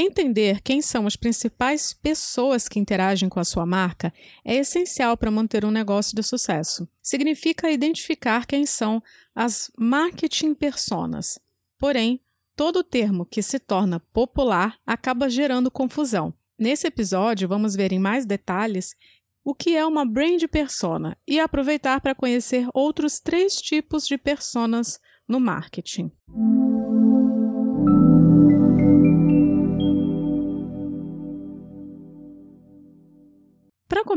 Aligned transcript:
Entender 0.00 0.60
quem 0.60 0.80
são 0.80 1.08
as 1.08 1.16
principais 1.16 1.92
pessoas 1.92 2.68
que 2.68 2.78
interagem 2.78 3.28
com 3.28 3.40
a 3.40 3.44
sua 3.44 3.66
marca 3.66 4.14
é 4.44 4.54
essencial 4.54 5.16
para 5.16 5.28
manter 5.28 5.64
um 5.64 5.72
negócio 5.72 6.14
de 6.14 6.22
sucesso. 6.22 6.88
Significa 7.02 7.68
identificar 7.68 8.46
quem 8.46 8.64
são 8.64 9.02
as 9.34 9.72
marketing 9.76 10.54
personas. 10.54 11.40
Porém, 11.80 12.20
todo 12.54 12.84
termo 12.84 13.26
que 13.26 13.42
se 13.42 13.58
torna 13.58 13.98
popular 13.98 14.78
acaba 14.86 15.28
gerando 15.28 15.68
confusão. 15.68 16.32
Nesse 16.56 16.86
episódio, 16.86 17.48
vamos 17.48 17.74
ver 17.74 17.92
em 17.92 17.98
mais 17.98 18.24
detalhes 18.24 18.94
o 19.44 19.52
que 19.52 19.74
é 19.74 19.84
uma 19.84 20.06
brand 20.06 20.44
persona 20.44 21.18
e 21.26 21.40
aproveitar 21.40 22.00
para 22.00 22.14
conhecer 22.14 22.68
outros 22.72 23.18
três 23.18 23.60
tipos 23.60 24.06
de 24.06 24.16
personas 24.16 25.00
no 25.26 25.40
marketing. 25.40 26.12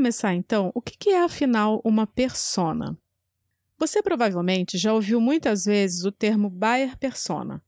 Começar, 0.01 0.33
então, 0.33 0.71
o 0.73 0.81
que 0.81 1.11
é 1.11 1.23
afinal 1.23 1.79
uma 1.85 2.07
persona? 2.07 2.97
Você 3.77 4.01
provavelmente 4.01 4.75
já 4.75 4.91
ouviu 4.91 5.21
muitas 5.21 5.65
vezes 5.65 6.03
o 6.03 6.11
termo 6.11 6.49
buyer 6.49 6.97
persona. 6.97 7.63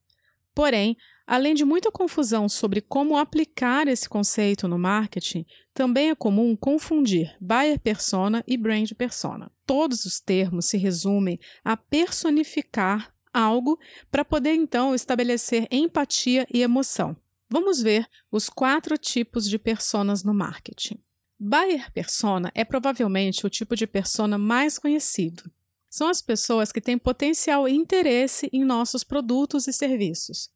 Porém, 0.52 0.98
além 1.28 1.54
de 1.54 1.64
muita 1.64 1.92
confusão 1.92 2.50
sobre 2.50 2.82
como 2.82 3.18
aplicar 3.18 3.88
esse 3.88 4.10
conceito 4.10 4.68
no 4.68 4.80
marketing, 4.80 5.46
também 5.76 6.10
é 6.10 6.16
comum 6.16 6.56
confundir 6.56 7.38
buyer 7.40 7.80
persona 7.80 8.44
e 8.48 8.58
brand 8.58 8.92
persona. 8.94 9.52
Todos 9.64 10.04
os 10.04 10.20
termos 10.20 10.66
se 10.66 10.76
resumem 10.76 11.40
a 11.64 11.78
personificar 11.78 13.14
algo 13.32 13.78
para 14.10 14.26
poder 14.26 14.56
então 14.56 14.96
estabelecer 14.96 15.68
empatia 15.70 16.48
e 16.52 16.64
emoção. 16.64 17.16
Vamos 17.48 17.80
ver 17.80 18.08
os 18.32 18.50
quatro 18.50 18.98
tipos 18.98 19.48
de 19.48 19.60
personas 19.60 20.24
no 20.24 20.34
marketing. 20.34 21.00
Buyer 21.46 21.92
persona 21.92 22.50
é 22.56 22.64
provavelmente 22.64 23.46
o 23.46 23.50
tipo 23.50 23.76
de 23.76 23.86
persona 23.86 24.38
mais 24.38 24.80
conhecido. 24.80 25.44
São 25.90 26.08
as 26.08 26.22
pessoas 26.22 26.72
que 26.72 26.80
têm 26.80 26.98
potencial 26.98 27.68
interesse 27.68 28.50
em 28.54 28.64
nossos 28.64 29.04
produtos 29.04 29.68
e 29.68 29.74
serviços. 29.74 30.50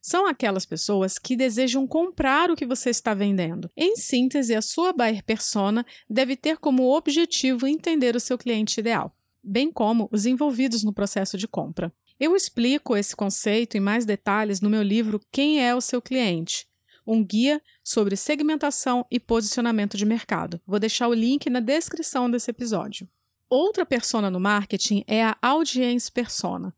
São 0.00 0.26
aquelas 0.26 0.64
pessoas 0.64 1.18
que 1.18 1.36
desejam 1.36 1.86
comprar 1.86 2.50
o 2.50 2.56
que 2.56 2.64
você 2.64 2.88
está 2.88 3.12
vendendo. 3.12 3.70
Em 3.76 3.96
síntese, 3.96 4.54
a 4.54 4.62
sua 4.62 4.94
buyer 4.94 5.22
persona 5.22 5.84
deve 6.08 6.34
ter 6.36 6.56
como 6.56 6.90
objetivo 6.90 7.66
entender 7.66 8.16
o 8.16 8.20
seu 8.20 8.38
cliente 8.38 8.80
ideal, 8.80 9.14
bem 9.44 9.70
como 9.70 10.08
os 10.10 10.24
envolvidos 10.24 10.82
no 10.82 10.94
processo 10.94 11.36
de 11.36 11.46
compra. 11.46 11.92
Eu 12.18 12.34
explico 12.34 12.96
esse 12.96 13.14
conceito 13.14 13.76
em 13.76 13.80
mais 13.80 14.06
detalhes 14.06 14.62
no 14.62 14.70
meu 14.70 14.82
livro 14.82 15.20
Quem 15.30 15.62
é 15.62 15.74
o 15.74 15.82
seu 15.82 16.00
cliente? 16.00 16.69
Um 17.06 17.24
guia 17.24 17.60
sobre 17.82 18.16
segmentação 18.16 19.06
e 19.10 19.18
posicionamento 19.18 19.96
de 19.96 20.04
mercado. 20.04 20.60
Vou 20.66 20.78
deixar 20.78 21.08
o 21.08 21.14
link 21.14 21.48
na 21.48 21.60
descrição 21.60 22.30
desse 22.30 22.50
episódio. 22.50 23.08
Outra 23.48 23.84
persona 23.84 24.30
no 24.30 24.38
marketing 24.38 25.04
é 25.06 25.24
a 25.24 25.36
audience 25.42 26.10
persona, 26.10 26.74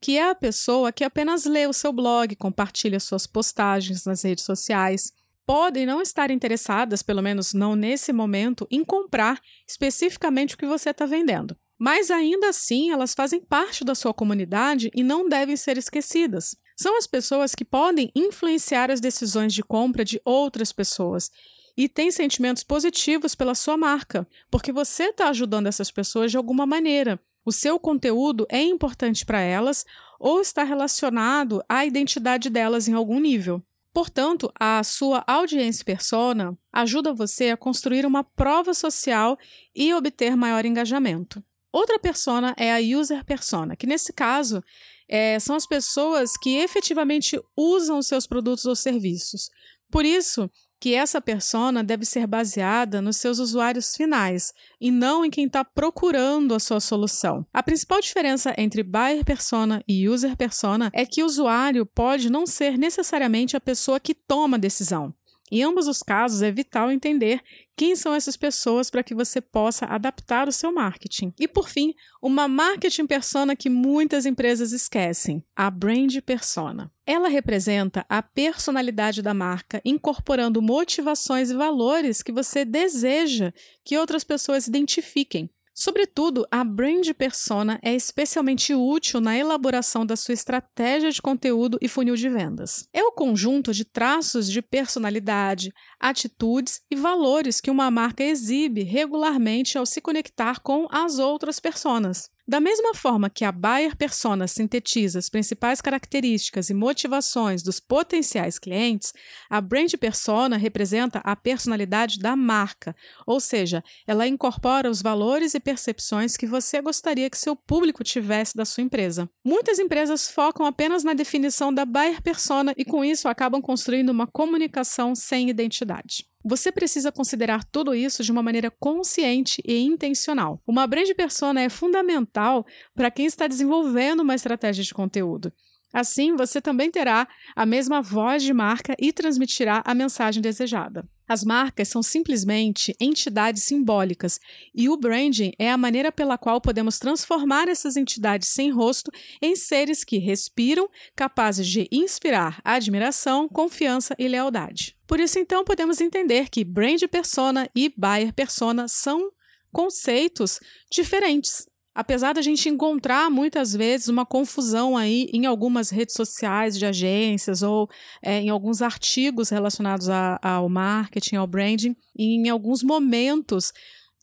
que 0.00 0.16
é 0.16 0.30
a 0.30 0.34
pessoa 0.34 0.92
que 0.92 1.04
apenas 1.04 1.44
lê 1.44 1.66
o 1.66 1.72
seu 1.72 1.92
blog, 1.92 2.34
compartilha 2.36 2.98
suas 3.00 3.26
postagens 3.26 4.04
nas 4.04 4.22
redes 4.22 4.44
sociais. 4.44 5.12
Podem 5.44 5.84
não 5.84 6.00
estar 6.00 6.30
interessadas, 6.30 7.02
pelo 7.02 7.22
menos 7.22 7.52
não 7.52 7.74
nesse 7.74 8.12
momento, 8.12 8.66
em 8.70 8.84
comprar 8.84 9.40
especificamente 9.66 10.54
o 10.54 10.58
que 10.58 10.66
você 10.66 10.90
está 10.90 11.04
vendendo. 11.04 11.56
Mas 11.78 12.10
ainda 12.10 12.48
assim, 12.48 12.90
elas 12.90 13.14
fazem 13.14 13.40
parte 13.40 13.84
da 13.84 13.94
sua 13.94 14.12
comunidade 14.12 14.90
e 14.94 15.02
não 15.02 15.28
devem 15.28 15.56
ser 15.56 15.78
esquecidas 15.78 16.56
são 16.78 16.96
as 16.96 17.08
pessoas 17.08 17.56
que 17.56 17.64
podem 17.64 18.12
influenciar 18.14 18.88
as 18.88 19.00
decisões 19.00 19.52
de 19.52 19.64
compra 19.64 20.04
de 20.04 20.20
outras 20.24 20.70
pessoas 20.70 21.28
e 21.76 21.88
têm 21.88 22.12
sentimentos 22.12 22.62
positivos 22.62 23.34
pela 23.34 23.54
sua 23.54 23.76
marca, 23.76 24.26
porque 24.48 24.70
você 24.70 25.04
está 25.06 25.28
ajudando 25.28 25.66
essas 25.66 25.90
pessoas 25.90 26.30
de 26.30 26.36
alguma 26.36 26.64
maneira. 26.66 27.20
O 27.44 27.50
seu 27.50 27.80
conteúdo 27.80 28.46
é 28.48 28.62
importante 28.62 29.26
para 29.26 29.40
elas 29.40 29.84
ou 30.20 30.40
está 30.40 30.62
relacionado 30.62 31.62
à 31.68 31.84
identidade 31.84 32.48
delas 32.48 32.86
em 32.86 32.92
algum 32.92 33.18
nível. 33.18 33.60
Portanto, 33.92 34.52
a 34.54 34.82
sua 34.84 35.24
audiência 35.26 35.84
persona 35.84 36.56
ajuda 36.72 37.12
você 37.12 37.50
a 37.50 37.56
construir 37.56 38.06
uma 38.06 38.22
prova 38.22 38.72
social 38.72 39.36
e 39.74 39.92
obter 39.92 40.36
maior 40.36 40.64
engajamento. 40.64 41.42
Outra 41.72 41.98
persona 41.98 42.54
é 42.56 42.72
a 42.72 42.98
user 42.98 43.24
persona, 43.24 43.76
que 43.76 43.86
nesse 43.86 44.12
caso 44.12 44.62
é, 45.08 45.38
são 45.38 45.56
as 45.56 45.66
pessoas 45.66 46.36
que 46.36 46.56
efetivamente 46.56 47.40
usam 47.56 47.98
os 47.98 48.06
seus 48.06 48.26
produtos 48.26 48.64
ou 48.64 48.74
serviços. 48.74 49.50
Por 49.90 50.04
isso 50.04 50.50
que 50.80 50.94
essa 50.94 51.20
persona 51.20 51.82
deve 51.82 52.04
ser 52.04 52.26
baseada 52.26 53.02
nos 53.02 53.16
seus 53.16 53.38
usuários 53.38 53.96
finais 53.96 54.52
e 54.80 54.90
não 54.90 55.24
em 55.24 55.30
quem 55.30 55.46
está 55.46 55.64
procurando 55.64 56.54
a 56.54 56.60
sua 56.60 56.80
solução. 56.80 57.44
A 57.52 57.62
principal 57.62 58.00
diferença 58.00 58.54
entre 58.56 58.82
buyer 58.82 59.24
persona 59.24 59.82
e 59.88 60.08
user 60.08 60.36
persona 60.36 60.90
é 60.94 61.04
que 61.04 61.22
o 61.22 61.26
usuário 61.26 61.84
pode 61.84 62.30
não 62.30 62.46
ser 62.46 62.78
necessariamente 62.78 63.56
a 63.56 63.60
pessoa 63.60 63.98
que 63.98 64.14
toma 64.14 64.56
a 64.56 64.60
decisão. 64.60 65.12
Em 65.50 65.62
ambos 65.62 65.88
os 65.88 66.02
casos, 66.02 66.42
é 66.42 66.50
vital 66.50 66.90
entender 66.90 67.40
quem 67.76 67.94
são 67.94 68.12
essas 68.12 68.36
pessoas 68.36 68.90
para 68.90 69.02
que 69.02 69.14
você 69.14 69.40
possa 69.40 69.86
adaptar 69.86 70.48
o 70.48 70.52
seu 70.52 70.72
marketing. 70.72 71.32
E 71.38 71.46
por 71.46 71.68
fim, 71.68 71.94
uma 72.20 72.48
marketing 72.48 73.06
persona 73.06 73.54
que 73.54 73.70
muitas 73.70 74.26
empresas 74.26 74.72
esquecem, 74.72 75.44
a 75.54 75.70
brand 75.70 76.20
persona. 76.26 76.90
Ela 77.06 77.28
representa 77.28 78.04
a 78.08 78.22
personalidade 78.22 79.22
da 79.22 79.32
marca, 79.32 79.80
incorporando 79.84 80.60
motivações 80.60 81.50
e 81.50 81.54
valores 81.54 82.22
que 82.22 82.32
você 82.32 82.64
deseja 82.64 83.52
que 83.84 83.96
outras 83.96 84.24
pessoas 84.24 84.66
identifiquem. 84.66 85.48
Sobretudo, 85.80 86.44
a 86.50 86.64
brand 86.64 87.08
persona 87.12 87.78
é 87.84 87.94
especialmente 87.94 88.74
útil 88.74 89.20
na 89.20 89.38
elaboração 89.38 90.04
da 90.04 90.16
sua 90.16 90.34
estratégia 90.34 91.08
de 91.08 91.22
conteúdo 91.22 91.78
e 91.80 91.86
funil 91.86 92.16
de 92.16 92.28
vendas. 92.28 92.88
É 92.92 93.00
o 93.00 93.12
conjunto 93.12 93.72
de 93.72 93.84
traços 93.84 94.50
de 94.50 94.60
personalidade, 94.60 95.72
atitudes 96.00 96.80
e 96.90 96.96
valores 96.96 97.60
que 97.60 97.70
uma 97.70 97.92
marca 97.92 98.24
exibe 98.24 98.82
regularmente 98.82 99.78
ao 99.78 99.86
se 99.86 100.00
conectar 100.00 100.58
com 100.58 100.88
as 100.90 101.20
outras 101.20 101.60
personas. 101.60 102.28
Da 102.48 102.60
mesma 102.60 102.94
forma 102.94 103.28
que 103.28 103.44
a 103.44 103.52
buyer 103.52 103.94
persona 103.94 104.48
sintetiza 104.48 105.18
as 105.18 105.28
principais 105.28 105.82
características 105.82 106.70
e 106.70 106.74
motivações 106.74 107.62
dos 107.62 107.78
potenciais 107.78 108.58
clientes, 108.58 109.12
a 109.50 109.60
brand 109.60 109.92
persona 110.00 110.56
representa 110.56 111.18
a 111.18 111.36
personalidade 111.36 112.18
da 112.18 112.34
marca, 112.34 112.96
ou 113.26 113.38
seja, 113.38 113.84
ela 114.06 114.26
incorpora 114.26 114.88
os 114.88 115.02
valores 115.02 115.52
e 115.52 115.60
percepções 115.60 116.38
que 116.38 116.46
você 116.46 116.80
gostaria 116.80 117.28
que 117.28 117.36
seu 117.36 117.54
público 117.54 118.02
tivesse 118.02 118.56
da 118.56 118.64
sua 118.64 118.82
empresa. 118.82 119.28
Muitas 119.44 119.78
empresas 119.78 120.30
focam 120.30 120.64
apenas 120.64 121.04
na 121.04 121.12
definição 121.12 121.70
da 121.70 121.84
buyer 121.84 122.22
persona 122.22 122.72
e 122.78 122.84
com 122.84 123.04
isso 123.04 123.28
acabam 123.28 123.60
construindo 123.60 124.08
uma 124.08 124.26
comunicação 124.26 125.14
sem 125.14 125.50
identidade. 125.50 126.26
Você 126.44 126.70
precisa 126.70 127.10
considerar 127.10 127.64
tudo 127.64 127.94
isso 127.94 128.22
de 128.22 128.30
uma 128.30 128.42
maneira 128.42 128.70
consciente 128.70 129.60
e 129.66 129.78
intencional. 129.78 130.62
Uma 130.66 130.86
brand 130.86 131.08
persona 131.14 131.60
é 131.60 131.68
fundamental 131.68 132.64
para 132.94 133.10
quem 133.10 133.26
está 133.26 133.46
desenvolvendo 133.46 134.20
uma 134.20 134.34
estratégia 134.34 134.84
de 134.84 134.94
conteúdo. 134.94 135.52
Assim, 135.92 136.36
você 136.36 136.60
também 136.60 136.90
terá 136.90 137.26
a 137.56 137.66
mesma 137.66 138.00
voz 138.00 138.42
de 138.42 138.52
marca 138.52 138.94
e 138.98 139.12
transmitirá 139.12 139.82
a 139.84 139.94
mensagem 139.94 140.42
desejada. 140.42 141.08
As 141.28 141.44
marcas 141.44 141.88
são 141.88 142.02
simplesmente 142.02 142.96
entidades 142.98 143.62
simbólicas 143.62 144.40
e 144.74 144.88
o 144.88 144.96
branding 144.96 145.52
é 145.58 145.70
a 145.70 145.76
maneira 145.76 146.10
pela 146.10 146.38
qual 146.38 146.60
podemos 146.60 146.98
transformar 146.98 147.68
essas 147.68 147.96
entidades 147.96 148.48
sem 148.48 148.70
rosto 148.70 149.12
em 149.42 149.54
seres 149.54 150.02
que 150.02 150.16
respiram, 150.16 150.88
capazes 151.14 151.66
de 151.66 151.86
inspirar 151.92 152.60
admiração, 152.64 153.46
confiança 153.46 154.16
e 154.18 154.26
lealdade. 154.26 154.96
Por 155.06 155.20
isso, 155.20 155.38
então, 155.38 155.64
podemos 155.64 156.00
entender 156.00 156.48
que 156.48 156.64
brand 156.64 157.02
persona 157.10 157.68
e 157.74 157.92
buyer 157.94 158.32
persona 158.32 158.88
são 158.88 159.30
conceitos 159.70 160.60
diferentes 160.90 161.67
apesar 161.98 162.32
da 162.32 162.40
gente 162.40 162.68
encontrar 162.68 163.28
muitas 163.28 163.72
vezes 163.72 164.06
uma 164.06 164.24
confusão 164.24 164.96
aí 164.96 165.28
em 165.32 165.46
algumas 165.46 165.90
redes 165.90 166.14
sociais 166.14 166.78
de 166.78 166.86
agências 166.86 167.60
ou 167.60 167.90
é, 168.22 168.40
em 168.40 168.50
alguns 168.50 168.80
artigos 168.82 169.48
relacionados 169.48 170.08
a, 170.08 170.38
ao 170.40 170.68
marketing, 170.68 171.34
ao 171.34 171.46
branding, 171.48 171.96
em 172.16 172.48
alguns 172.48 172.84
momentos 172.84 173.72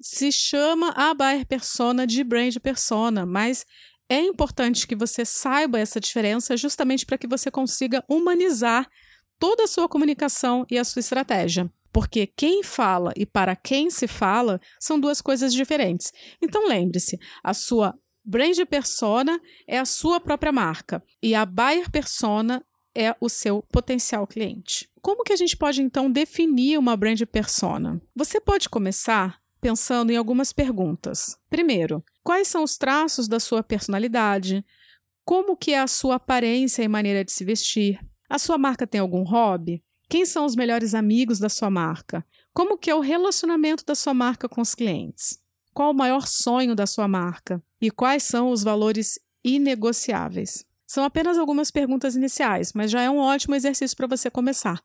se 0.02 0.32
chama 0.32 0.92
a 0.92 1.14
buyer 1.14 1.46
persona 1.46 2.08
de 2.08 2.24
brand 2.24 2.56
persona, 2.60 3.26
mas 3.26 3.66
é 4.08 4.22
importante 4.22 4.88
que 4.88 4.96
você 4.96 5.26
saiba 5.26 5.78
essa 5.78 6.00
diferença 6.00 6.56
justamente 6.56 7.06
para 7.06 7.18
que 7.18 7.28
você 7.28 7.52
consiga 7.52 8.02
humanizar 8.08 8.90
toda 9.38 9.66
a 9.66 9.68
sua 9.68 9.90
comunicação 9.90 10.66
e 10.72 10.78
a 10.78 10.84
sua 10.86 11.02
estratégia 11.02 11.70
porque 11.96 12.28
quem 12.28 12.62
fala 12.62 13.14
e 13.16 13.26
para 13.26 13.56
quem 13.56 13.90
se 13.90 14.06
fala 14.06 14.60
são 14.78 15.00
duas 15.00 15.22
coisas 15.22 15.54
diferentes. 15.54 16.12
Então 16.42 16.68
lembre-se, 16.68 17.18
a 17.42 17.54
sua 17.54 17.98
brand 18.22 18.58
persona 18.70 19.40
é 19.66 19.80
a 19.80 19.86
sua 19.86 20.20
própria 20.20 20.52
marca 20.52 21.02
e 21.24 21.34
a 21.34 21.46
buyer 21.46 21.90
persona 21.90 22.62
é 22.94 23.16
o 23.22 23.30
seu 23.30 23.62
potencial 23.72 24.28
cliente. 24.28 24.90
como 25.02 25.24
que 25.24 25.32
a 25.32 25.38
gente 25.38 25.56
pode 25.56 25.82
então 25.82 26.12
definir 26.12 26.78
uma 26.78 26.98
brand 26.98 27.22
persona? 27.32 28.02
Você 28.14 28.42
pode 28.42 28.68
começar 28.68 29.40
pensando 29.62 30.12
em 30.12 30.18
algumas 30.18 30.52
perguntas. 30.52 31.38
Primeiro, 31.50 32.04
quais 32.22 32.50
são 32.50 32.62
os 32.62 32.76
traços 32.78 33.26
da 33.26 33.40
sua 33.40 33.64
personalidade? 33.64 34.66
Como 35.24 35.56
que 35.56 35.72
é 35.72 35.80
a 35.80 35.88
sua 35.88 36.16
aparência 36.16 36.84
e 36.84 36.90
maneira 36.90 37.24
de 37.24 37.32
se 37.32 37.46
vestir? 37.46 38.06
A 38.30 38.38
sua 38.38 38.58
marca 38.58 38.86
tem 38.86 39.00
algum 39.00 39.24
hobby? 39.24 39.82
Quem 40.08 40.26
são 40.26 40.46
os 40.46 40.56
melhores 40.56 40.94
amigos 40.94 41.40
da 41.40 41.50
sua 41.50 41.70
marca? 41.70 42.26
Como 42.54 42.78
que 42.78 42.90
é 42.90 42.96
o 42.96 43.00
relacionamento 43.00 43.84
da 43.84 43.96
sua 43.96 44.14
marca 44.14 44.48
com 44.48 44.62
os 44.62 44.76
clientes? 44.76 45.40
Qual 45.74 45.92
o 45.92 45.96
maior 45.96 46.28
sonho 46.28 46.76
da 46.76 46.86
sua 46.86 47.08
marca? 47.08 47.62
E 47.82 47.90
quais 47.90 48.24
são 48.24 48.50
os 48.50 48.64
valores 48.64 49.20
inegociáveis? 49.44 50.66
São 50.88 51.04
apenas 51.04 51.38
algumas 51.38 51.72
perguntas 51.72 52.16
iniciais, 52.16 52.72
mas 52.74 52.92
já 52.92 53.02
é 53.02 53.10
um 53.10 53.18
ótimo 53.18 53.56
exercício 53.56 53.98
para 53.98 54.08
você 54.08 54.30
começar. 54.30 54.82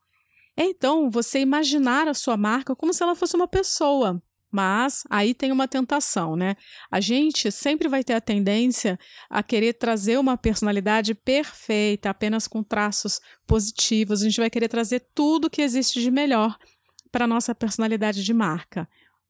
É 0.56 0.64
então 0.64 1.10
você 1.10 1.38
imaginar 1.40 2.08
a 2.08 2.14
sua 2.14 2.36
marca 2.36 2.74
como 2.74 2.92
se 2.92 3.02
ela 3.02 3.14
fosse 3.14 3.36
uma 3.36 3.46
pessoa, 3.46 4.20
mas 4.50 5.04
aí 5.08 5.32
tem 5.32 5.52
uma 5.52 5.68
tentação, 5.68 6.34
né? 6.34 6.56
A 6.90 7.00
gente 7.00 7.52
sempre 7.52 7.88
vai 7.88 8.02
ter 8.02 8.14
a 8.14 8.20
tendência 8.20 8.98
a 9.28 9.42
querer 9.42 9.74
trazer 9.74 10.18
uma 10.18 10.36
personalidade 10.36 11.14
perfeita, 11.14 12.10
apenas 12.10 12.48
com 12.48 12.62
traços 12.62 13.20
positivos. 13.46 14.20
A 14.20 14.24
gente 14.24 14.40
vai 14.40 14.50
querer 14.50 14.68
trazer 14.68 15.06
tudo 15.14 15.50
que 15.50 15.62
existe 15.62 16.00
de 16.00 16.10
melhor 16.10 16.58
para 17.12 17.24
a 17.24 17.28
nossa 17.28 17.54
personalidade 17.54 18.24
de 18.24 18.34
marca. 18.34 18.88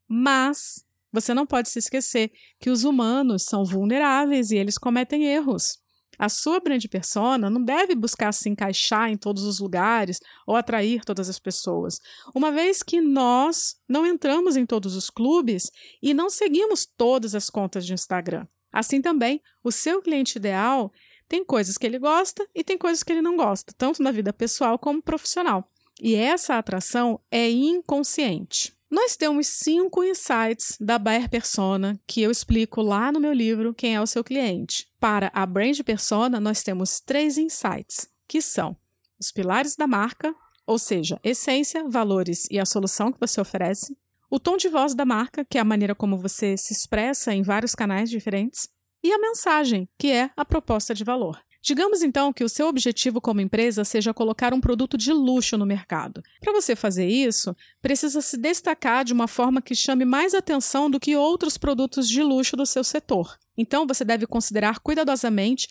Mas 0.09 0.85
você 1.13 1.35
não 1.35 1.47
pode 1.47 1.69
se 1.69 1.79
esquecer 1.79 2.33
que 2.59 2.71
os 2.71 2.85
humanos 2.85 3.45
são 3.45 3.65
vulneráveis 3.65 4.51
e 4.51 4.57
eles 4.57 4.79
cometem 4.79 5.25
erros. 5.27 5.79
A 6.21 6.29
sua 6.29 6.61
brand 6.61 6.85
persona 6.85 7.49
não 7.49 7.65
deve 7.65 7.95
buscar 7.95 8.31
se 8.35 8.47
encaixar 8.47 9.09
em 9.09 9.17
todos 9.17 9.43
os 9.43 9.59
lugares 9.59 10.21
ou 10.47 10.55
atrair 10.55 11.03
todas 11.03 11.31
as 11.31 11.39
pessoas, 11.39 11.99
uma 12.35 12.53
vez 12.53 12.83
que 12.83 13.01
nós 13.01 13.77
não 13.89 14.05
entramos 14.07 14.55
em 14.55 14.67
todos 14.67 14.95
os 14.95 15.09
clubes 15.09 15.71
e 16.03 16.13
não 16.13 16.29
seguimos 16.29 16.85
todas 16.85 17.35
as 17.35 17.49
contas 17.49 17.87
de 17.87 17.95
Instagram. 17.95 18.47
Assim 18.71 19.01
também, 19.01 19.41
o 19.65 19.73
seu 19.73 20.03
cliente 20.03 20.37
ideal 20.37 20.93
tem 21.27 21.43
coisas 21.43 21.79
que 21.79 21.87
ele 21.87 21.99
gosta 21.99 22.47
e 22.55 22.63
tem 22.63 22.77
coisas 22.77 23.03
que 23.03 23.13
ele 23.13 23.23
não 23.23 23.35
gosta, 23.35 23.73
tanto 23.79 24.03
na 24.03 24.13
vida 24.13 24.31
pessoal 24.31 24.79
como 24.79 25.01
profissional. 25.01 25.73
E 26.03 26.15
essa 26.15 26.59
atração 26.59 27.19
é 27.31 27.49
inconsciente. 27.51 28.79
Nós 28.91 29.15
temos 29.15 29.47
cinco 29.47 30.03
insights 30.03 30.77
da 30.81 30.99
Bayer 30.99 31.31
Persona 31.31 31.97
que 32.09 32.23
eu 32.23 32.31
explico 32.31 32.83
lá 32.83 33.13
no 33.13 33.21
meu 33.21 33.33
livro 33.33 33.73
Quem 33.73 33.95
é 33.95 34.01
o 34.01 34.07
seu 34.07 34.25
cliente. 34.25 34.89
Para 34.99 35.31
a 35.33 35.47
Brand 35.47 35.79
Persona, 35.83 36.41
nós 36.41 36.65
temos 36.65 36.99
três 36.99 37.39
insights, 37.39 38.09
que 38.27 38.43
são 38.43 38.77
os 39.17 39.31
pilares 39.31 39.77
da 39.77 39.87
marca, 39.87 40.35
ou 40.67 40.77
seja, 40.77 41.21
essência, 41.23 41.89
valores 41.89 42.49
e 42.51 42.59
a 42.59 42.67
solução 42.67 43.13
que 43.13 43.21
você 43.21 43.41
oferece, 43.41 43.97
o 44.29 44.41
tom 44.41 44.57
de 44.57 44.69
voz 44.69 44.93
da 44.93 45.05
marca, 45.05 45.45
que 45.45 45.57
é 45.57 45.61
a 45.61 45.65
maneira 45.65 45.95
como 45.95 46.19
você 46.19 46.57
se 46.57 46.73
expressa 46.73 47.33
em 47.33 47.43
vários 47.43 47.77
canais 47.77 48.11
diferentes, 48.11 48.69
e 49.05 49.13
a 49.13 49.19
mensagem, 49.21 49.89
que 49.97 50.11
é 50.11 50.33
a 50.37 50.45
proposta 50.45 50.93
de 50.93 51.05
valor. 51.05 51.41
Digamos 51.63 52.03
então 52.03 52.33
que 52.33 52.43
o 52.43 52.49
seu 52.49 52.67
objetivo 52.67 53.21
como 53.21 53.41
empresa 53.41 53.85
seja 53.85 54.15
colocar 54.15 54.55
um 54.55 54.61
produto 54.61 54.97
de 54.97 55.13
luxo 55.13 55.59
no 55.59 55.67
mercado. 55.67 56.23
Para 56.41 56.53
você 56.53 56.75
fazer 56.75 57.07
isso, 57.07 57.55
precisa 57.83 58.21
se 58.23 58.37
destacar 58.39 59.05
de 59.05 59.13
uma 59.13 59.29
forma 59.29 59.61
que 59.61 59.75
chame 59.75 60.05
mais 60.05 60.35
atenção 60.35 60.91
do 60.91 60.99
que 60.99 61.15
outros 61.15 61.59
produtos 61.59 62.09
de 62.09 62.23
luxo 62.23 62.57
do 62.57 62.65
seu 62.65 62.83
setor. 62.83 63.39
Então 63.57 63.87
você 63.87 64.05
deve 64.05 64.27
considerar 64.27 64.79
cuidadosamente 64.79 65.69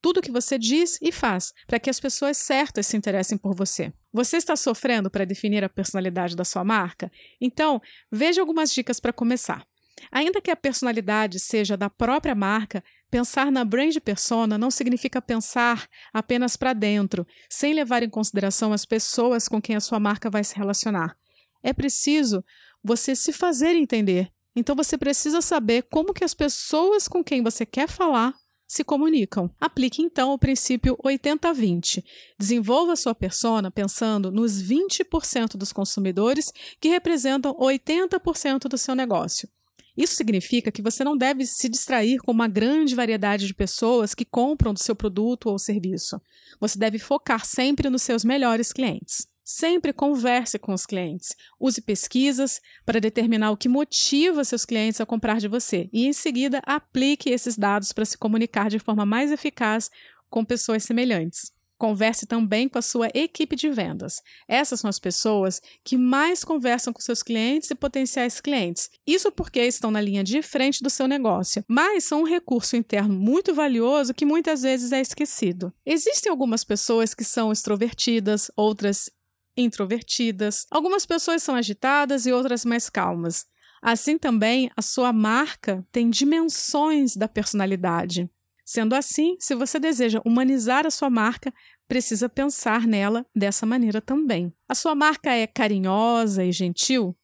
tudo 0.00 0.18
o 0.18 0.22
que 0.22 0.30
você 0.30 0.58
diz 0.58 0.98
e 1.00 1.12
faz 1.12 1.52
para 1.66 1.78
que 1.78 1.90
as 1.90 2.00
pessoas 2.00 2.36
certas 2.36 2.86
se 2.86 2.96
interessem 2.96 3.36
por 3.36 3.54
você. 3.54 3.92
Você 4.12 4.36
está 4.36 4.56
sofrendo 4.56 5.10
para 5.10 5.24
definir 5.24 5.62
a 5.62 5.68
personalidade 5.68 6.34
da 6.34 6.44
sua 6.44 6.64
marca? 6.64 7.10
Então, 7.40 7.80
veja 8.10 8.40
algumas 8.40 8.72
dicas 8.72 8.98
para 8.98 9.12
começar. 9.12 9.64
Ainda 10.10 10.40
que 10.40 10.50
a 10.50 10.56
personalidade 10.56 11.38
seja 11.38 11.76
da 11.76 11.90
própria 11.90 12.34
marca, 12.34 12.82
pensar 13.10 13.50
na 13.50 13.64
brand 13.64 13.96
persona 13.98 14.56
não 14.56 14.70
significa 14.70 15.20
pensar 15.20 15.88
apenas 16.12 16.56
para 16.56 16.72
dentro, 16.72 17.26
sem 17.48 17.74
levar 17.74 18.02
em 18.02 18.08
consideração 18.08 18.72
as 18.72 18.84
pessoas 18.84 19.48
com 19.48 19.60
quem 19.60 19.76
a 19.76 19.80
sua 19.80 19.98
marca 20.00 20.30
vai 20.30 20.44
se 20.44 20.56
relacionar. 20.56 21.16
É 21.62 21.72
preciso 21.72 22.44
você 22.82 23.14
se 23.14 23.32
fazer 23.32 23.74
entender. 23.74 24.30
Então 24.56 24.74
você 24.74 24.98
precisa 24.98 25.40
saber 25.40 25.82
como 25.90 26.14
que 26.14 26.24
as 26.24 26.34
pessoas 26.34 27.06
com 27.06 27.22
quem 27.22 27.42
você 27.42 27.64
quer 27.64 27.88
falar 27.88 28.34
se 28.70 28.84
comunicam. 28.84 29.50
Aplique 29.60 30.00
então 30.00 30.32
o 30.32 30.38
princípio 30.38 30.96
80-20. 31.04 32.04
Desenvolva 32.38 32.94
sua 32.94 33.14
persona 33.14 33.68
pensando 33.68 34.30
nos 34.30 34.62
20% 34.62 35.56
dos 35.56 35.72
consumidores 35.72 36.52
que 36.80 36.88
representam 36.88 37.52
80% 37.54 38.68
do 38.68 38.78
seu 38.78 38.94
negócio. 38.94 39.48
Isso 39.96 40.14
significa 40.14 40.70
que 40.70 40.82
você 40.82 41.04
não 41.04 41.16
deve 41.16 41.46
se 41.46 41.68
distrair 41.68 42.18
com 42.18 42.32
uma 42.32 42.48
grande 42.48 42.94
variedade 42.94 43.46
de 43.46 43.54
pessoas 43.54 44.14
que 44.14 44.24
compram 44.24 44.72
do 44.72 44.80
seu 44.80 44.94
produto 44.94 45.46
ou 45.46 45.58
serviço. 45.58 46.20
Você 46.58 46.78
deve 46.78 46.98
focar 46.98 47.44
sempre 47.44 47.90
nos 47.90 48.02
seus 48.02 48.24
melhores 48.24 48.72
clientes. 48.72 49.28
Sempre 49.44 49.92
converse 49.92 50.58
com 50.58 50.72
os 50.72 50.86
clientes. 50.86 51.34
Use 51.58 51.82
pesquisas 51.82 52.60
para 52.86 53.00
determinar 53.00 53.50
o 53.50 53.56
que 53.56 53.68
motiva 53.68 54.44
seus 54.44 54.64
clientes 54.64 55.00
a 55.00 55.06
comprar 55.06 55.40
de 55.40 55.48
você 55.48 55.90
e, 55.92 56.06
em 56.06 56.12
seguida, 56.12 56.62
aplique 56.64 57.30
esses 57.30 57.56
dados 57.56 57.92
para 57.92 58.04
se 58.04 58.16
comunicar 58.16 58.70
de 58.70 58.78
forma 58.78 59.04
mais 59.04 59.32
eficaz 59.32 59.90
com 60.28 60.44
pessoas 60.44 60.84
semelhantes. 60.84 61.52
Converse 61.80 62.26
também 62.26 62.68
com 62.68 62.78
a 62.78 62.82
sua 62.82 63.08
equipe 63.14 63.56
de 63.56 63.70
vendas. 63.70 64.20
Essas 64.46 64.80
são 64.80 64.90
as 64.90 64.98
pessoas 64.98 65.62
que 65.82 65.96
mais 65.96 66.44
conversam 66.44 66.92
com 66.92 67.00
seus 67.00 67.22
clientes 67.22 67.70
e 67.70 67.74
potenciais 67.74 68.38
clientes. 68.38 68.90
Isso 69.06 69.32
porque 69.32 69.60
estão 69.62 69.90
na 69.90 69.98
linha 69.98 70.22
de 70.22 70.42
frente 70.42 70.82
do 70.82 70.90
seu 70.90 71.08
negócio, 71.08 71.64
mas 71.66 72.04
são 72.04 72.20
um 72.20 72.26
recurso 72.26 72.76
interno 72.76 73.14
muito 73.14 73.54
valioso 73.54 74.12
que 74.12 74.26
muitas 74.26 74.60
vezes 74.60 74.92
é 74.92 75.00
esquecido. 75.00 75.72
Existem 75.86 76.30
algumas 76.30 76.64
pessoas 76.64 77.14
que 77.14 77.24
são 77.24 77.50
extrovertidas, 77.50 78.50
outras 78.54 79.08
introvertidas. 79.56 80.66
Algumas 80.70 81.06
pessoas 81.06 81.42
são 81.42 81.54
agitadas 81.54 82.26
e 82.26 82.32
outras 82.32 82.62
mais 82.62 82.90
calmas. 82.90 83.46
Assim 83.80 84.18
também, 84.18 84.70
a 84.76 84.82
sua 84.82 85.14
marca 85.14 85.82
tem 85.90 86.10
dimensões 86.10 87.16
da 87.16 87.26
personalidade. 87.26 88.28
Sendo 88.72 88.94
assim, 88.94 89.34
se 89.40 89.52
você 89.52 89.80
deseja 89.80 90.22
humanizar 90.24 90.86
a 90.86 90.92
sua 90.92 91.10
marca, 91.10 91.52
precisa 91.88 92.28
pensar 92.28 92.86
nela 92.86 93.26
dessa 93.34 93.66
maneira 93.66 94.00
também. 94.00 94.54
A 94.68 94.76
sua 94.76 94.94
marca 94.94 95.34
é 95.34 95.44
carinhosa 95.44 96.44
e 96.44 96.52
gentil? 96.52 97.16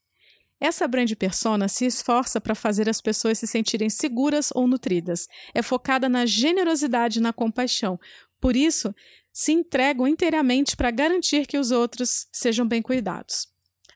Essa 0.59 0.88
brand 0.88 1.09
persona 1.14 1.68
se 1.68 1.87
esforça 1.87 2.40
para 2.40 2.56
fazer 2.56 2.88
as 2.88 3.00
pessoas 3.00 3.38
se 3.38 3.47
sentirem 3.47 3.88
seguras 3.88 4.50
ou 4.56 4.66
nutridas. 4.66 5.28
É 5.54 5.62
focada 5.62 6.09
na 6.09 6.26
generosidade 6.26 7.21
e 7.21 7.23
na 7.23 7.32
compaixão. 7.32 7.97
Por 8.40 8.56
isso, 8.56 8.92
se 9.32 9.52
entregam 9.52 10.09
inteiramente 10.09 10.76
para 10.76 10.90
garantir 10.90 11.47
que 11.47 11.59
os 11.59 11.71
outros 11.71 12.26
sejam 12.32 12.66
bem 12.66 12.82
cuidados. 12.82 13.47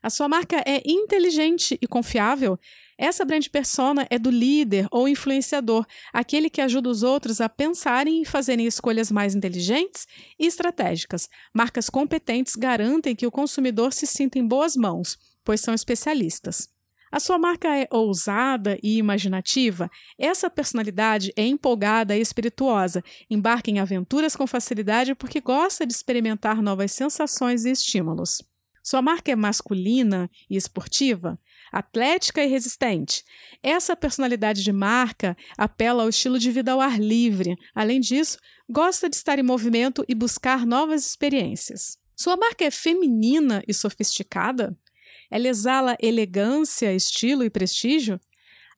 A 0.01 0.09
sua 0.09 0.29
marca 0.29 0.63
é 0.65 0.81
inteligente 0.85 1.77
e 1.81 1.85
confiável? 1.85 2.57
Essa 3.01 3.25
brand 3.25 3.47
persona 3.47 4.05
é 4.11 4.19
do 4.19 4.29
líder 4.29 4.87
ou 4.91 5.07
influenciador, 5.07 5.87
aquele 6.13 6.51
que 6.51 6.61
ajuda 6.61 6.87
os 6.87 7.01
outros 7.01 7.41
a 7.41 7.49
pensarem 7.49 8.21
e 8.21 8.25
fazerem 8.25 8.67
escolhas 8.67 9.11
mais 9.11 9.33
inteligentes 9.33 10.05
e 10.37 10.45
estratégicas. 10.45 11.27
Marcas 11.51 11.89
competentes 11.89 12.55
garantem 12.55 13.15
que 13.15 13.25
o 13.25 13.31
consumidor 13.31 13.91
se 13.91 14.05
sinta 14.05 14.37
em 14.37 14.47
boas 14.47 14.75
mãos, 14.75 15.17
pois 15.43 15.61
são 15.61 15.73
especialistas. 15.73 16.69
A 17.11 17.19
sua 17.19 17.39
marca 17.39 17.75
é 17.75 17.87
ousada 17.89 18.77
e 18.83 18.99
imaginativa? 18.99 19.89
Essa 20.15 20.47
personalidade 20.47 21.33
é 21.35 21.43
empolgada 21.43 22.15
e 22.15 22.21
espirituosa, 22.21 23.03
embarca 23.27 23.71
em 23.71 23.79
aventuras 23.79 24.35
com 24.35 24.45
facilidade 24.45 25.15
porque 25.15 25.41
gosta 25.41 25.87
de 25.87 25.91
experimentar 25.93 26.61
novas 26.61 26.91
sensações 26.91 27.65
e 27.65 27.71
estímulos. 27.71 28.43
Sua 28.83 29.01
marca 29.01 29.31
é 29.31 29.35
masculina 29.35 30.29
e 30.47 30.55
esportiva? 30.55 31.39
Atlética 31.71 32.43
e 32.43 32.47
resistente. 32.47 33.23
Essa 33.63 33.95
personalidade 33.95 34.63
de 34.63 34.71
marca 34.71 35.37
apela 35.57 36.03
ao 36.03 36.09
estilo 36.09 36.37
de 36.37 36.51
vida 36.51 36.71
ao 36.71 36.81
ar 36.81 36.99
livre. 36.99 37.55
Além 37.73 37.99
disso, 37.99 38.37
gosta 38.69 39.09
de 39.09 39.15
estar 39.15 39.39
em 39.39 39.43
movimento 39.43 40.03
e 40.07 40.15
buscar 40.15 40.65
novas 40.65 41.05
experiências. 41.05 41.97
Sua 42.15 42.37
marca 42.37 42.65
é 42.65 42.71
feminina 42.71 43.63
e 43.67 43.73
sofisticada? 43.73 44.77
Ela 45.29 45.47
exala 45.47 45.97
elegância, 46.01 46.93
estilo 46.93 47.43
e 47.43 47.49
prestígio? 47.49 48.19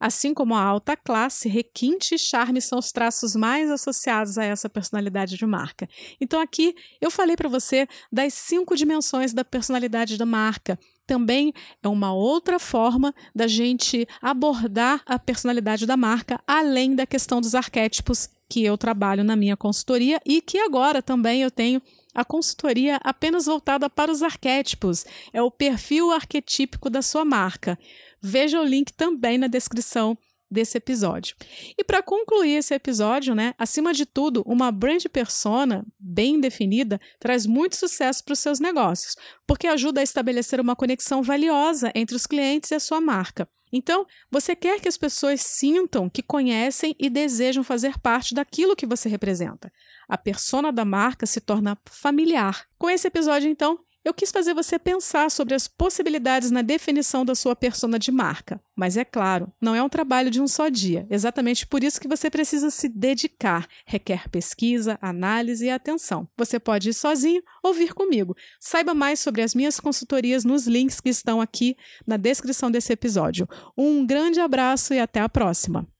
Assim 0.00 0.34
como 0.34 0.54
a 0.54 0.62
alta 0.62 0.96
classe, 0.96 1.48
requinte 1.48 2.14
e 2.14 2.18
charme 2.18 2.60
são 2.60 2.78
os 2.78 2.92
traços 2.92 3.34
mais 3.34 3.70
associados 3.70 4.36
a 4.36 4.44
essa 4.44 4.68
personalidade 4.68 5.36
de 5.36 5.46
marca. 5.46 5.88
Então, 6.20 6.40
aqui 6.40 6.74
eu 7.00 7.10
falei 7.10 7.36
para 7.36 7.48
você 7.48 7.88
das 8.12 8.34
cinco 8.34 8.76
dimensões 8.76 9.32
da 9.32 9.44
personalidade 9.44 10.18
da 10.18 10.26
marca 10.26 10.78
também 11.06 11.52
é 11.82 11.88
uma 11.88 12.12
outra 12.12 12.58
forma 12.58 13.14
da 13.34 13.46
gente 13.46 14.06
abordar 14.20 15.02
a 15.06 15.18
personalidade 15.18 15.86
da 15.86 15.96
marca, 15.96 16.40
além 16.46 16.94
da 16.94 17.06
questão 17.06 17.40
dos 17.40 17.54
arquétipos 17.54 18.28
que 18.48 18.64
eu 18.64 18.76
trabalho 18.76 19.24
na 19.24 19.36
minha 19.36 19.56
consultoria 19.56 20.20
e 20.24 20.40
que 20.40 20.58
agora 20.58 21.02
também 21.02 21.42
eu 21.42 21.50
tenho 21.50 21.80
a 22.14 22.24
consultoria 22.24 23.00
apenas 23.02 23.46
voltada 23.46 23.90
para 23.90 24.12
os 24.12 24.22
arquétipos, 24.22 25.04
é 25.32 25.42
o 25.42 25.50
perfil 25.50 26.12
arquetípico 26.12 26.88
da 26.88 27.02
sua 27.02 27.24
marca. 27.24 27.76
Veja 28.20 28.60
o 28.60 28.64
link 28.64 28.92
também 28.92 29.36
na 29.36 29.48
descrição 29.48 30.16
desse 30.50 30.78
episódio. 30.78 31.36
E 31.78 31.84
para 31.84 32.02
concluir 32.02 32.56
esse 32.56 32.74
episódio, 32.74 33.34
né, 33.34 33.54
acima 33.58 33.92
de 33.92 34.06
tudo, 34.06 34.42
uma 34.46 34.70
brand 34.70 35.02
persona 35.12 35.84
bem 35.98 36.40
definida 36.40 37.00
traz 37.18 37.46
muito 37.46 37.76
sucesso 37.76 38.24
para 38.24 38.32
os 38.32 38.38
seus 38.38 38.60
negócios, 38.60 39.16
porque 39.46 39.66
ajuda 39.66 40.00
a 40.00 40.04
estabelecer 40.04 40.60
uma 40.60 40.76
conexão 40.76 41.22
valiosa 41.22 41.90
entre 41.94 42.14
os 42.14 42.26
clientes 42.26 42.70
e 42.70 42.74
a 42.74 42.80
sua 42.80 43.00
marca. 43.00 43.48
Então, 43.76 44.06
você 44.30 44.54
quer 44.54 44.80
que 44.80 44.86
as 44.86 44.96
pessoas 44.96 45.40
sintam 45.40 46.08
que 46.08 46.22
conhecem 46.22 46.94
e 46.96 47.10
desejam 47.10 47.64
fazer 47.64 47.98
parte 47.98 48.32
daquilo 48.32 48.76
que 48.76 48.86
você 48.86 49.08
representa. 49.08 49.72
A 50.08 50.16
persona 50.16 50.70
da 50.70 50.84
marca 50.84 51.26
se 51.26 51.40
torna 51.40 51.76
familiar. 51.90 52.66
Com 52.78 52.88
esse 52.88 53.08
episódio, 53.08 53.50
então, 53.50 53.80
eu 54.04 54.12
quis 54.12 54.30
fazer 54.30 54.52
você 54.52 54.78
pensar 54.78 55.30
sobre 55.30 55.54
as 55.54 55.66
possibilidades 55.66 56.50
na 56.50 56.60
definição 56.60 57.24
da 57.24 57.34
sua 57.34 57.56
persona 57.56 57.98
de 57.98 58.12
marca. 58.12 58.60
Mas 58.76 58.96
é 58.96 59.04
claro, 59.04 59.50
não 59.60 59.74
é 59.74 59.82
um 59.82 59.88
trabalho 59.88 60.30
de 60.30 60.40
um 60.40 60.46
só 60.46 60.68
dia. 60.68 61.06
Exatamente 61.08 61.66
por 61.66 61.82
isso 61.82 62.00
que 62.00 62.08
você 62.08 62.28
precisa 62.28 62.70
se 62.70 62.88
dedicar. 62.88 63.66
Requer 63.86 64.28
pesquisa, 64.28 64.98
análise 65.00 65.64
e 65.64 65.70
atenção. 65.70 66.28
Você 66.36 66.58
pode 66.58 66.90
ir 66.90 66.94
sozinho 66.94 67.42
ou 67.62 67.72
vir 67.72 67.94
comigo. 67.94 68.36
Saiba 68.60 68.92
mais 68.92 69.20
sobre 69.20 69.42
as 69.42 69.54
minhas 69.54 69.80
consultorias 69.80 70.44
nos 70.44 70.66
links 70.66 71.00
que 71.00 71.08
estão 71.08 71.40
aqui 71.40 71.76
na 72.06 72.16
descrição 72.16 72.70
desse 72.70 72.92
episódio. 72.92 73.48
Um 73.76 74.04
grande 74.04 74.40
abraço 74.40 74.92
e 74.92 75.00
até 75.00 75.20
a 75.20 75.28
próxima. 75.28 75.93